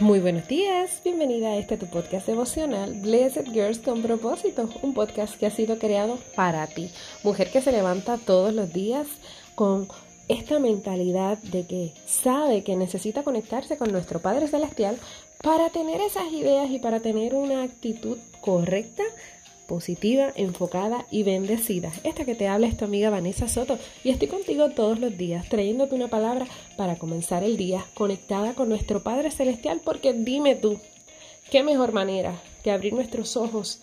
[0.00, 5.34] Muy buenos días, bienvenida a este tu podcast devocional Blessed Girls con propósito, un podcast
[5.34, 6.92] que ha sido creado para ti,
[7.24, 9.08] mujer que se levanta todos los días
[9.56, 9.88] con
[10.28, 14.96] esta mentalidad de que sabe que necesita conectarse con nuestro Padre Celestial
[15.42, 19.02] para tener esas ideas y para tener una actitud correcta
[19.68, 21.92] positiva, enfocada y bendecida.
[22.02, 25.48] Esta que te habla es tu amiga Vanessa Soto y estoy contigo todos los días
[25.48, 30.80] trayéndote una palabra para comenzar el día conectada con nuestro Padre Celestial porque dime tú,
[31.50, 33.80] ¿qué mejor manera que abrir nuestros ojos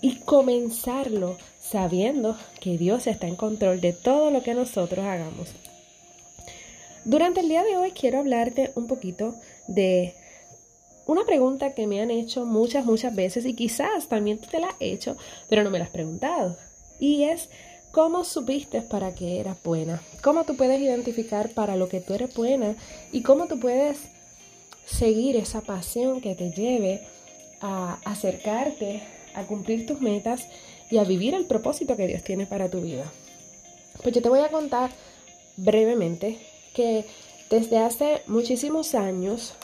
[0.00, 5.48] y comenzarlo sabiendo que Dios está en control de todo lo que nosotros hagamos?
[7.04, 9.34] Durante el día de hoy quiero hablarte un poquito
[9.66, 10.14] de
[11.06, 14.76] una pregunta que me han hecho muchas, muchas veces y quizás también te la has
[14.80, 15.16] hecho,
[15.48, 16.56] pero no me la has preguntado.
[17.00, 17.48] Y es,
[17.90, 20.00] ¿cómo supiste para que eras buena?
[20.22, 22.76] ¿Cómo tú puedes identificar para lo que tú eres buena?
[23.10, 23.98] Y cómo tú puedes
[24.86, 27.02] seguir esa pasión que te lleve
[27.60, 29.02] a acercarte,
[29.34, 30.46] a cumplir tus metas
[30.90, 33.10] y a vivir el propósito que Dios tiene para tu vida.
[34.02, 34.90] Pues yo te voy a contar
[35.56, 36.38] brevemente
[36.74, 37.06] que
[37.50, 39.54] desde hace muchísimos años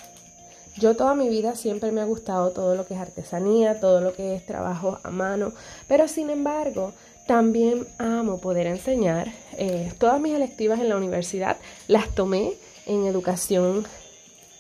[0.79, 4.13] yo toda mi vida siempre me ha gustado todo lo que es artesanía, todo lo
[4.13, 5.53] que es trabajo a mano,
[5.87, 6.93] pero sin embargo
[7.27, 9.29] también amo poder enseñar.
[9.59, 11.57] Eh, todas mis electivas en la universidad
[11.89, 12.55] las tomé
[12.87, 13.87] en educación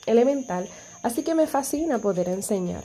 [0.06, 0.68] elemental,
[1.02, 2.84] así que me fascina poder enseñar.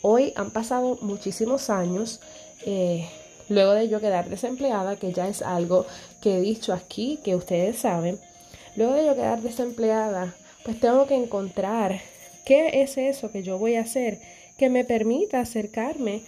[0.00, 2.20] Hoy han pasado muchísimos años.
[2.64, 3.08] Eh,
[3.48, 5.86] luego de yo quedar desempleada, que ya es algo
[6.20, 8.18] que he dicho aquí, que ustedes saben,
[8.76, 12.00] luego de yo quedar desempleada, pues tengo que encontrar
[12.44, 14.20] ¿Qué es eso que yo voy a hacer
[14.58, 16.22] que me permita acercarme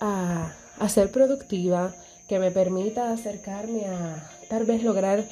[0.00, 0.54] a,
[0.88, 1.94] ser productiva,
[2.28, 5.24] que me permita acercarme a tal vez lograr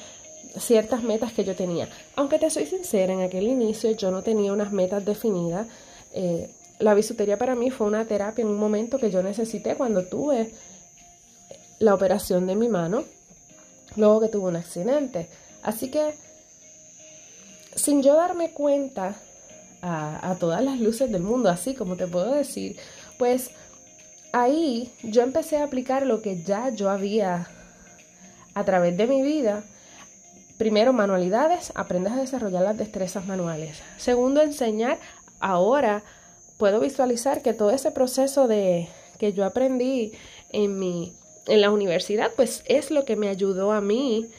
[0.57, 1.89] ciertas metas que yo tenía?
[2.15, 5.67] Aunque te soy sincera, en aquel inicio yo no tenía unas metas definidas.
[6.13, 6.49] Eh,
[6.79, 10.51] la bisutería para mí fue una terapia en un momento que yo necesité cuando tuve
[11.79, 13.03] la operación de mi mano,
[13.95, 15.29] luego que tuve un accidente.
[15.61, 16.15] Así que,
[17.75, 19.15] sin yo darme cuenta
[19.85, 22.77] a, todas las luces del mundo, así como te puedo decir,
[23.17, 23.51] pues
[24.31, 27.47] ahí yo empecé a aplicar lo que ya yo había
[28.53, 29.63] a través de mi vida.
[30.57, 33.81] Primero, manualidades, aprendes a desarrollar las destrezas manuales.
[33.97, 34.99] Segundo, enseñar.
[35.41, 36.03] Ahora
[36.57, 38.87] puedo visualizar que todo ese proceso de
[39.19, 40.13] que yo aprendí
[40.49, 41.13] en mi
[41.45, 44.29] en la universidad, pues es lo que me ayudó a mí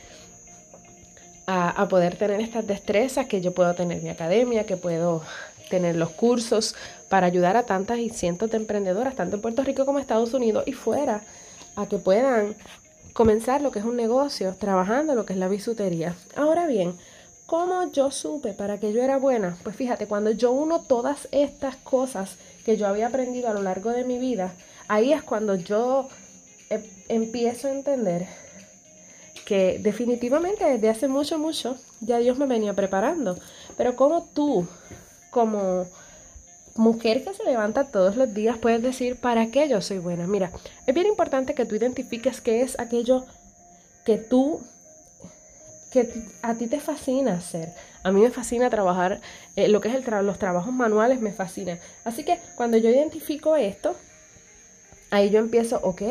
[1.47, 5.23] a, poder tener estas destrezas que yo puedo tener mi academia, que puedo
[5.69, 6.75] tener los cursos
[7.09, 10.35] para ayudar a tantas y cientos de emprendedoras, tanto en Puerto Rico como en Estados
[10.35, 11.23] Unidos y fuera,
[11.77, 12.55] a que puedan
[13.13, 16.15] comenzar lo que es un negocio, trabajando lo que es la bisutería.
[16.37, 16.95] Ahora bien,
[17.47, 19.57] ¿cómo yo supe para que yo era buena?
[19.63, 23.91] Pues fíjate, cuando yo uno todas estas cosas que yo había aprendido a lo largo
[23.91, 24.55] de mi vida,
[24.89, 26.09] ahí es cuando yo
[26.71, 28.27] eh, empiezo a entender
[29.45, 33.39] que definitivamente desde hace mucho, mucho ya Dios me venía preparando.
[33.77, 34.67] Pero como tú,
[35.31, 35.87] como
[36.77, 40.27] mujer que se levanta todos los días, puedes decir, ¿para qué yo soy buena?
[40.27, 40.51] Mira,
[40.87, 43.25] es bien importante que tú identifiques qué es aquello
[44.05, 44.61] que tú,
[45.93, 46.09] que
[46.43, 47.73] a ti te fascina hacer.
[48.03, 49.21] A mí me fascina trabajar,
[49.57, 51.79] eh, lo que es el los trabajos manuales me fascina.
[52.05, 53.97] Así que cuando yo identifico esto,
[55.15, 56.03] Ahí yo empiezo, ok,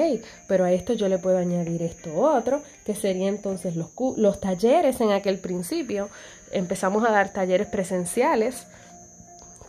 [0.47, 5.02] pero a esto yo le puedo añadir esto otro, que sería entonces los, los talleres
[5.02, 6.08] en aquel principio.
[6.53, 8.66] Empezamos a dar talleres presenciales,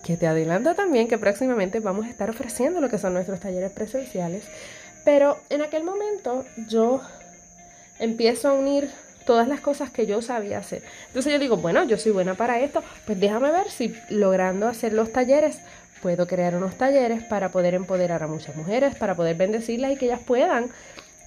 [0.04, 3.72] que te adelanto también que próximamente vamos a estar ofreciendo lo que son nuestros talleres
[3.72, 4.44] presenciales.
[5.04, 7.00] Pero en aquel momento yo
[7.98, 8.88] empiezo a unir
[9.26, 10.84] todas las cosas que yo sabía hacer.
[11.08, 14.92] Entonces yo digo, bueno, yo soy buena para esto, pues déjame ver si logrando hacer
[14.92, 15.58] los talleres
[16.04, 20.04] puedo crear unos talleres para poder empoderar a muchas mujeres, para poder bendecirlas y que
[20.04, 20.66] ellas puedan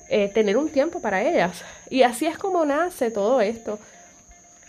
[0.07, 1.63] eh, tener un tiempo para ellas.
[1.89, 3.79] Y así es como nace todo esto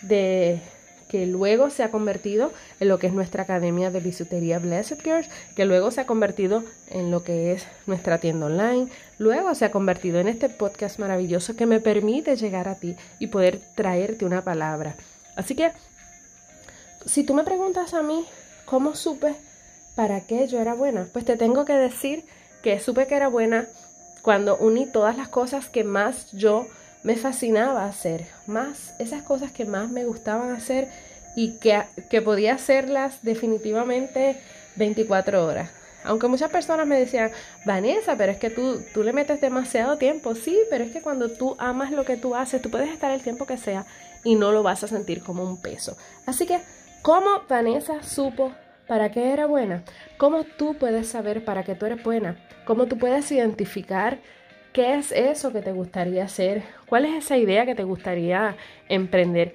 [0.01, 0.63] de
[1.11, 5.29] que luego se ha convertido en lo que es nuestra academia de bisutería Blessed Girls,
[5.55, 8.89] que luego se ha convertido en lo que es nuestra tienda online,
[9.19, 13.27] luego se ha convertido en este podcast maravilloso que me permite llegar a ti y
[13.27, 14.97] poder traerte una palabra.
[15.37, 15.71] Así que,
[17.05, 18.25] si tú me preguntas a mí,
[18.65, 19.35] ¿cómo supe
[19.99, 21.09] ¿para qué yo era buena?
[21.13, 22.25] Pues te tengo que decir
[22.63, 23.67] que supe que era buena
[24.23, 26.69] cuando uní todas las cosas que más yo
[27.03, 30.87] me fascinaba hacer, más esas cosas que más me gustaban hacer
[31.35, 34.41] y que, que podía hacerlas definitivamente
[34.77, 35.71] 24 horas.
[36.05, 37.33] Aunque muchas personas me decían,
[37.65, 40.37] Vanessa, pero es que tú, tú le metes demasiado tiempo.
[40.37, 43.23] Sí, pero es que cuando tú amas lo que tú haces, tú puedes estar el
[43.23, 43.85] tiempo que sea
[44.23, 45.97] y no lo vas a sentir como un peso.
[46.25, 46.61] Así que
[47.03, 48.53] ¿Cómo Vanessa supo
[48.89, 49.85] para qué era buena?
[50.17, 52.37] ¿Cómo tú puedes saber para qué tú eres buena?
[52.65, 54.19] ¿Cómo tú puedes identificar
[54.73, 56.63] qué es eso que te gustaría hacer?
[56.89, 58.57] ¿Cuál es esa idea que te gustaría
[58.89, 59.53] emprender?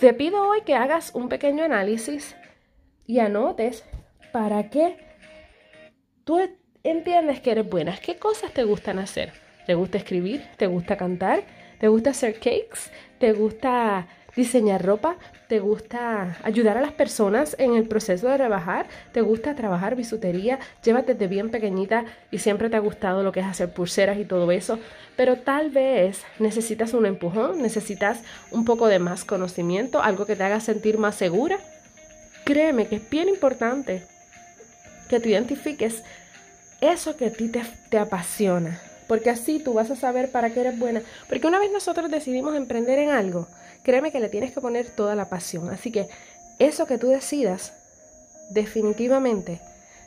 [0.00, 2.34] Te pido hoy que hagas un pequeño análisis
[3.06, 3.84] y anotes
[4.32, 4.96] para qué
[6.24, 6.40] tú
[6.82, 7.96] entiendes que eres buena.
[7.98, 9.32] ¿Qué cosas te gustan hacer?
[9.66, 10.42] ¿Te gusta escribir?
[10.56, 11.44] ¿Te gusta cantar?
[11.78, 12.90] ¿Te gusta hacer cakes?
[13.18, 15.16] ¿Te gusta diseñar ropa?
[15.48, 18.86] ¿Te gusta ayudar a las personas en el proceso de rebajar?
[19.12, 20.58] ¿Te gusta trabajar bisutería?
[20.82, 24.24] Llevas desde bien pequeñita y siempre te ha gustado lo que es hacer pulseras y
[24.24, 24.78] todo eso.
[25.16, 28.20] Pero tal vez necesitas un empujón, necesitas
[28.50, 31.58] un poco de más conocimiento, algo que te haga sentir más segura.
[32.44, 34.04] Créeme que es bien importante
[35.08, 36.02] que tú identifiques
[36.80, 38.80] eso que a ti te, te apasiona
[39.12, 41.02] porque así tú vas a saber para qué eres buena.
[41.28, 43.46] Porque una vez nosotros decidimos emprender en algo,
[43.82, 45.70] créeme que le tienes que poner toda la pasión.
[45.70, 46.08] Así que
[46.58, 47.72] eso que tú decidas,
[48.50, 49.60] definitivamente,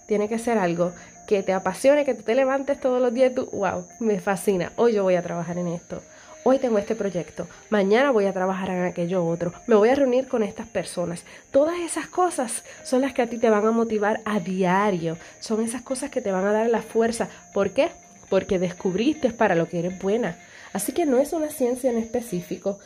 [0.08, 0.94] tiene que ser algo
[1.28, 4.72] que te apasione, que tú te levantes todos los días y tú, wow, me fascina,
[4.76, 6.02] hoy yo voy a trabajar en esto.
[6.48, 10.28] Hoy tengo este proyecto, mañana voy a trabajar en aquello otro, me voy a reunir
[10.28, 11.24] con estas personas.
[11.50, 15.64] Todas esas cosas son las que a ti te van a motivar a diario, son
[15.64, 17.30] esas cosas que te van a dar la fuerza.
[17.52, 17.90] ¿Por qué?
[18.30, 20.38] porque descubriste para lo que eres buena.
[20.74, 22.80] Así que no es una ciencia en específico.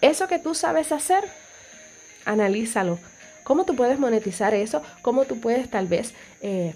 [0.00, 1.24] Eso que tú sabes hacer,
[2.24, 2.98] analízalo.
[3.44, 4.82] ¿Cómo tú puedes monetizar eso?
[5.02, 6.74] ¿Cómo tú puedes tal vez eh,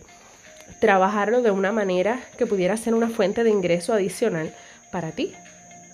[0.81, 4.55] trabajarlo de una manera que pudiera ser una fuente de ingreso adicional
[4.91, 5.35] para ti?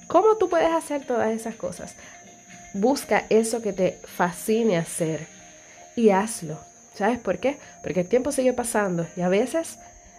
[0.06, 1.96] ¿Cómo tú puedes hacer todas esas cosas?
[2.74, 5.26] Busca eso que te fascine hacer
[5.96, 6.58] y hazlo.
[6.94, 7.58] ¿Sabes por qué?
[7.82, 9.78] Porque el tiempo sigue pasando y a veces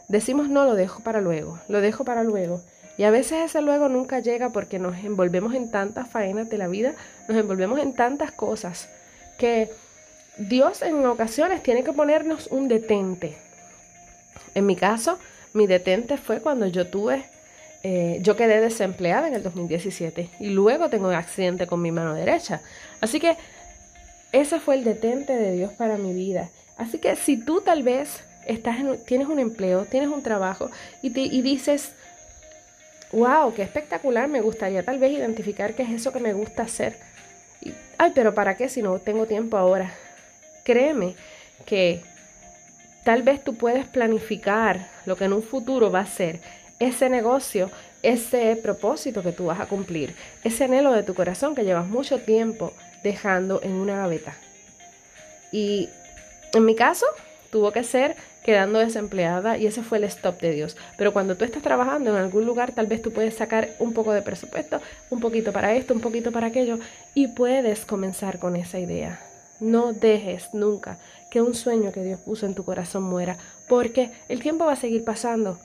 [0.10, 2.62] Decimos no, lo dejo para luego, lo dejo para luego.
[3.00, 6.68] Y a veces ese luego nunca llega porque nos envolvemos en tantas faenas de la
[6.68, 6.96] vida,
[7.30, 8.90] nos envolvemos en tantas cosas,
[9.38, 9.69] que
[10.38, 13.38] Dios en ocasiones tiene que ponernos un detente.
[14.54, 15.18] En mi caso,
[15.54, 17.24] mi detente fue cuando yo tuve,
[17.84, 22.13] eh, yo quedé desempleada en el 2017 y luego tengo un accidente con mi mano
[22.13, 22.62] derecha.
[23.00, 23.38] Así que
[24.34, 26.50] ese fue el detente de Dios para mi vida.
[26.75, 30.69] Así que si tú tal vez estás tienes un empleo, tienes un trabajo
[31.01, 31.10] y,
[31.42, 31.94] dices,
[33.12, 36.98] wow, qué espectacular, me gustaría tal vez identificar qué es eso que me gusta hacer.
[37.98, 39.94] Ay, pero ¿para qué si no tengo tiempo ahora?
[40.64, 41.16] Créeme
[41.66, 42.02] que
[43.04, 46.40] tal vez tú puedes planificar lo que en un futuro va a ser
[46.80, 47.70] ese negocio,
[48.04, 52.20] ese propósito que tú vas a cumplir, ese anhelo de tu corazón que llevas mucho
[52.20, 52.74] tiempo
[53.04, 54.36] dejando en una gaveta.
[55.52, 55.90] Y
[56.54, 57.06] en mi caso,
[57.51, 60.78] tuvo que ser quedando desempleada y ese fue el stop de Dios.
[60.98, 64.13] Pero cuando tú estás trabajando en algún lugar, tal vez tú puedes sacar un poco
[64.13, 66.80] de presupuesto, un poquito para esto, un poquito para aquello
[67.13, 69.19] y puedes comenzar con esa idea.
[69.60, 71.00] No dejes nunca
[71.30, 73.38] que un sueño que Dios puso en tu corazón muera,
[73.68, 75.60] porque el tiempo va a seguir pasando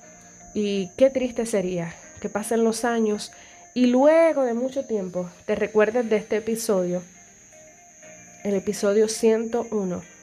[0.52, 3.32] y qué triste sería que pasen los años
[3.72, 7.02] y luego de mucho tiempo te recuerdes de este episodio,
[8.44, 10.13] el episodio 101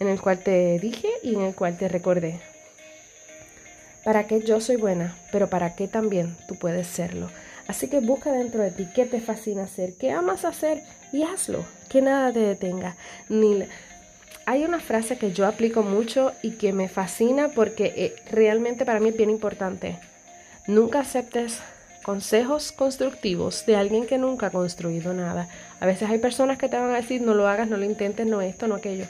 [0.00, 2.40] en el cual te dije y en el cual te recordé.
[4.04, 5.14] ¿Para qué yo soy buena?
[5.30, 7.30] Pero para qué también tú puedes serlo.
[7.68, 11.64] Así que busca dentro de ti qué te fascina hacer, qué amas hacer y hazlo.
[11.88, 12.96] Que nada te detenga.
[14.46, 19.00] Hay una frase que yo aplico mucho y que me fascina porque eh, realmente para
[19.00, 20.00] mí es bien importante.
[20.66, 21.60] Nunca aceptes
[22.02, 25.48] consejos constructivos de alguien que nunca ha construido nada.
[25.78, 28.26] A veces hay personas que te van a decir no lo hagas, no lo intentes,
[28.26, 29.06] no esto, no aquello.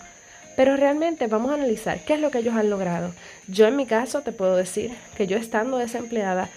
[0.60, 3.14] Pero realmente vamos a analizar qué es lo que ellos han logrado.
[3.48, 6.50] Yo en mi caso te puedo decir que yo estando desempleada,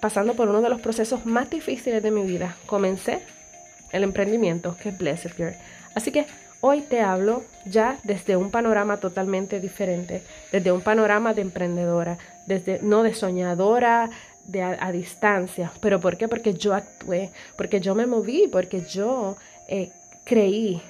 [0.00, 3.20] pasando por uno de los procesos más difíciles de mi vida, comencé
[3.92, 5.52] el emprendimiento que es Blessed Girl.
[5.94, 6.24] Así que
[6.62, 12.80] hoy te hablo ya desde un panorama totalmente diferente, desde un panorama de emprendedora, desde
[12.80, 14.08] no de soñadora,
[14.46, 15.70] de a, distancia.
[15.82, 16.28] ¿Pero por qué?
[16.28, 19.36] Porque yo actué, porque yo me moví, porque yo
[19.68, 19.90] eh,
[20.24, 20.80] creí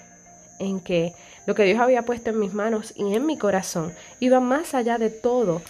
[0.59, 1.15] en que
[1.47, 4.99] lo que Dios había puesto en mis manos y en mi corazón iba más allá
[4.99, 5.63] de todo,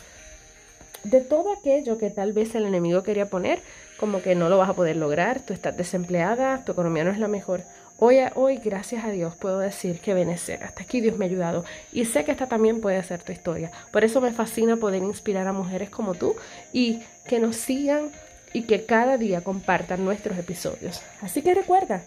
[1.04, 3.60] de todo aquello que tal vez el enemigo quería poner,
[3.98, 7.18] como que no lo vas a poder lograr, tú estás desempleada, tu economía no es
[7.18, 7.62] la mejor.
[7.98, 10.62] Hoy, hoy gracias a Dios, puedo decir que benecer.
[10.62, 11.64] Hasta aquí Dios me ha ayudado.
[11.92, 13.70] Y sé que esta también puede ser tu historia.
[13.90, 16.36] Por eso me fascina poder inspirar a mujeres como tú
[16.74, 18.10] y que nos sigan
[18.52, 21.00] y que cada día compartan nuestros episodios.
[21.22, 22.02] Así que recuerda,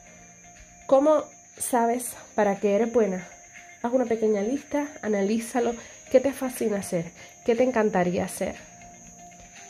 [0.86, 1.24] cómo
[1.60, 3.28] sabes para qué eres buena.
[3.84, 5.76] Haz una pequeña lista, analízalo,
[6.12, 7.12] qué te fascina hacer,
[7.46, 8.56] qué te encantaría hacer.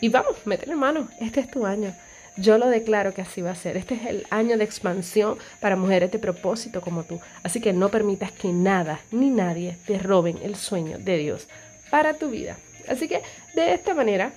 [0.02, 1.94] Y vamos, métele mano, este es tu año.
[2.38, 3.76] Yo lo declaro que así va a ser.
[3.76, 7.20] Este es el año de expansión para mujeres de propósito como tú.
[7.44, 11.50] Así que no permitas que nada ni nadie te roben el sueño de Dios
[11.90, 12.56] para tu vida.
[12.88, 13.22] Así que
[13.56, 14.32] de esta manera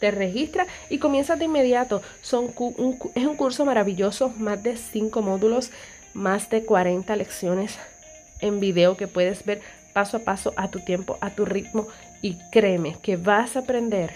[0.00, 2.02] te registras y comienzas de inmediato.
[2.22, 2.48] Es un
[3.36, 5.70] curso maravilloso, más de 5 módulos,
[6.14, 7.78] más de 40 lecciones
[8.40, 9.60] en video que puedes ver
[9.92, 11.86] paso a paso, a tu tiempo, a tu ritmo
[12.22, 14.14] y créeme que vas a aprender.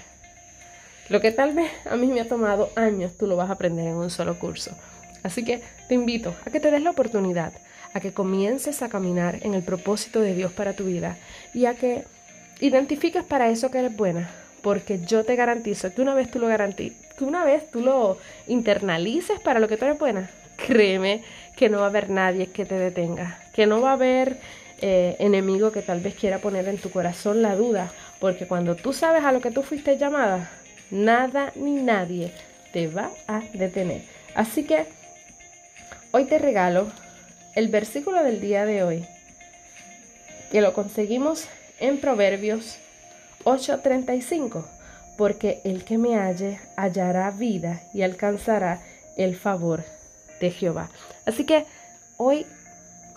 [1.08, 3.86] Lo que tal vez a mí me ha tomado años, tú lo vas a aprender
[3.86, 4.72] en un solo curso.
[5.22, 7.52] Así que te invito a que te des la oportunidad,
[7.92, 11.16] a que comiences a caminar en el propósito de Dios para tu vida
[11.52, 12.04] y a que
[12.60, 14.30] identifiques para eso que eres buena,
[14.62, 18.18] porque yo te garantizo que una vez tú lo garantices, que una vez tú lo
[18.46, 21.22] internalices para lo que tú eres buena, créeme
[21.56, 24.38] que no va a haber nadie que te detenga, que no va a haber
[24.80, 28.92] eh, enemigo que tal vez quiera poner en tu corazón la duda, porque cuando tú
[28.92, 30.50] sabes a lo que tú fuiste llamada,
[30.94, 32.32] nada ni nadie
[32.72, 34.02] te va a detener.
[34.34, 34.86] Así que
[36.12, 36.90] hoy te regalo
[37.54, 39.04] el versículo del día de hoy,
[40.50, 41.48] que lo conseguimos
[41.80, 42.78] en Proverbios
[43.42, 44.64] 8:35,
[45.18, 48.80] porque el que me halle hallará vida y alcanzará
[49.16, 49.84] el favor
[50.40, 50.90] de Jehová.
[51.26, 51.66] Así que
[52.16, 52.46] hoy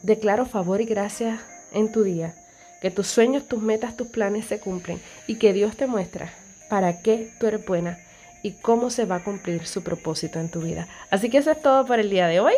[0.02, 1.40] declaro favor y gracia
[1.72, 2.34] en tu día,
[2.82, 6.32] que tus sueños, tus metas, tus planes se cumplen y que Dios te muestra
[6.70, 8.00] para qué tú eres buena
[8.44, 10.88] y cómo se va a cumplir su propósito en tu vida.
[11.10, 12.54] Así que eso es todo por el día de hoy.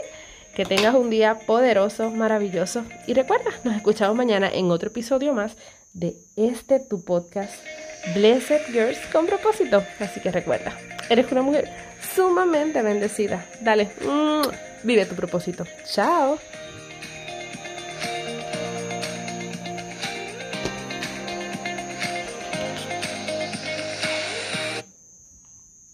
[0.56, 2.84] Que tengas un día poderoso, maravilloso.
[3.08, 5.56] Y recuerda, nos escuchamos mañana en otro episodio más
[5.94, 7.54] de este tu podcast,
[8.16, 9.84] Blessed Girls con propósito.
[10.00, 10.78] Así que recuerda,
[11.10, 11.70] eres una mujer
[12.16, 13.46] sumamente bendecida.
[13.62, 14.42] Dale, mm,
[14.84, 15.66] vive tu propósito.
[15.86, 16.40] Chao.